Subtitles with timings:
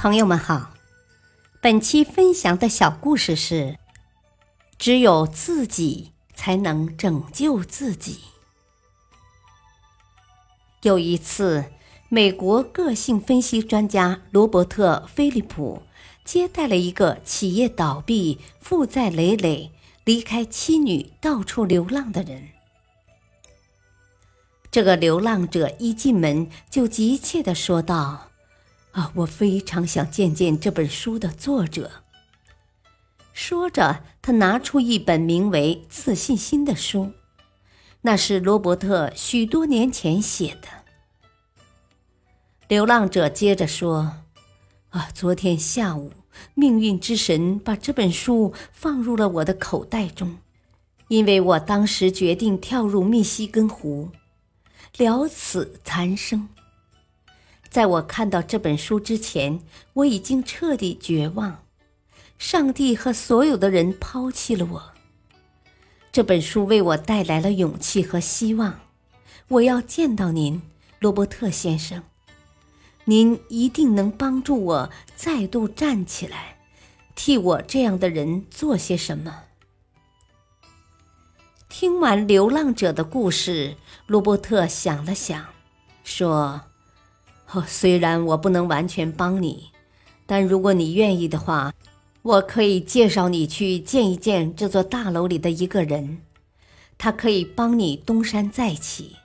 [0.00, 0.74] 朋友们好，
[1.60, 3.80] 本期分享的小故事是：
[4.78, 8.20] 只有自己才能拯救自己。
[10.82, 11.64] 有一次，
[12.08, 15.82] 美国个性分析专家罗伯特·菲利普
[16.24, 19.72] 接待了一个企业倒闭、负债累累、
[20.04, 22.50] 离开妻女到处流浪的人。
[24.70, 28.26] 这个流浪者一进门就急切地说道。
[28.98, 32.02] 啊，我非常想见见这本书的作者。
[33.32, 37.12] 说着，他拿出一本名为《自信心》的书，
[38.00, 40.66] 那是罗伯特许多年前写的。
[42.66, 44.24] 流浪者接着说
[44.90, 46.10] ：“啊，昨天下午，
[46.54, 50.38] 命运之神把这本书放入了我的口袋中，
[51.06, 54.10] 因为我当时决定跳入密西根湖，
[54.96, 56.48] 了此残生。”
[57.70, 59.60] 在我看到这本书之前，
[59.92, 61.64] 我已经彻底绝望。
[62.38, 64.92] 上帝和所有的人抛弃了我。
[66.12, 68.80] 这本书为我带来了勇气和希望。
[69.48, 70.62] 我要见到您，
[70.98, 72.02] 罗伯特先生。
[73.04, 76.58] 您一定能帮助我再度站起来，
[77.14, 79.44] 替我这样的人做些什么。
[81.68, 85.44] 听完流浪者的故事，罗伯特想了想，
[86.04, 86.67] 说。
[87.52, 89.70] 哦，虽然我不能完全帮你，
[90.26, 91.72] 但如果你愿意的话，
[92.20, 96.18] 我可以介绍你去见一见这座大楼里的一个人，
[96.98, 99.16] 他可以帮你东山再起，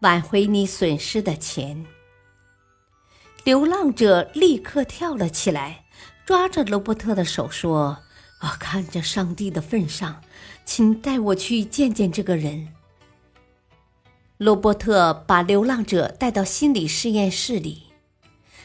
[0.00, 1.84] 挽回你损失的钱。
[3.42, 5.84] 流浪者立刻跳了起来，
[6.24, 7.98] 抓着罗伯特的手说
[8.38, 10.22] ：“啊，看着上帝的份上，
[10.64, 12.68] 请带我去见见这个人。”
[14.36, 17.84] 罗伯特把流浪者带到心理实验室里，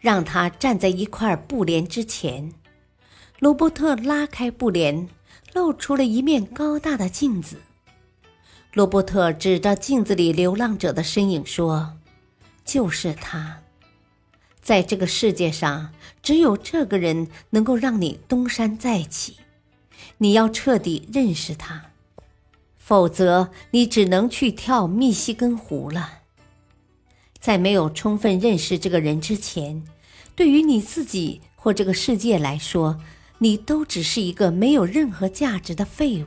[0.00, 2.54] 让他站在一块布帘之前。
[3.38, 5.06] 罗伯特拉开布帘，
[5.52, 7.58] 露出了一面高大的镜子。
[8.72, 11.98] 罗伯特指着镜子里流浪者的身影说
[12.64, 13.60] ：“就是他，
[14.62, 15.92] 在这个世界上，
[16.22, 19.36] 只有这个人能够让你东山再起。
[20.16, 21.84] 你要彻底认识他。”
[22.90, 26.22] 否则，你只能去跳密西根湖了。
[27.38, 29.84] 在没有充分认识这个人之前，
[30.34, 33.00] 对于你自己或这个世界来说，
[33.38, 36.26] 你都只是一个没有任何价值的废物。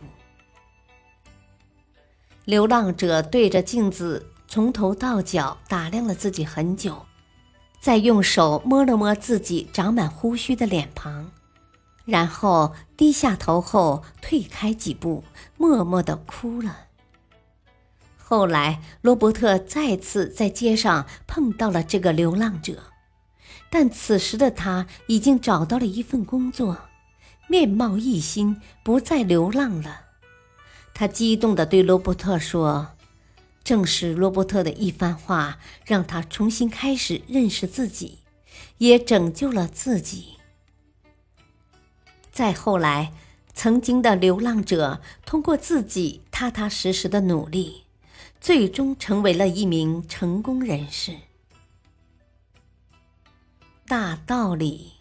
[2.45, 7.05] 流浪者对着镜子从头到脚打量了自己很久，
[7.81, 11.29] 再用手摸了摸自己长满胡须的脸庞。
[12.05, 15.23] 然后低下头后退开几步，
[15.57, 16.87] 默默的哭了。
[18.17, 22.83] 后来，罗伯特再次在街上碰到了这个流浪者，
[23.69, 26.77] 但此时的他已经找到了一份工作，
[27.47, 30.01] 面貌一新，不再流浪了。
[30.93, 32.89] 他激动地对罗伯特说
[33.63, 38.19] ：“正是罗伯特的一番话，让他重新开始认识自己，
[38.77, 40.37] 也拯救了自己。”
[42.33, 43.13] 再后来，
[43.53, 47.83] 曾经的流浪者通过自己踏踏实实的努力，
[48.41, 51.15] 最终成为了一名成功人士。
[53.85, 54.93] 大道理。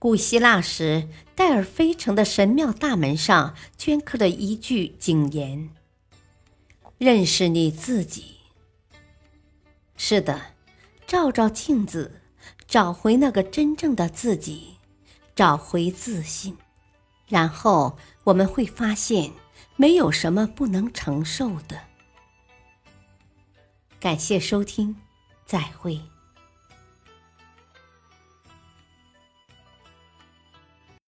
[0.00, 5.70] 古希腊时，戴尔菲城的神庙大门上镌刻着一句警言
[6.98, 8.38] ：“认识你自己。”
[9.96, 10.40] 是的，
[11.06, 12.20] 照照镜子，
[12.66, 14.77] 找回那个真正的自己。
[15.38, 16.58] 找回自信，
[17.28, 19.30] 然后我们会发现，
[19.76, 21.78] 没有什么不能承受的。
[24.00, 24.96] 感谢收听，
[25.46, 26.00] 再会。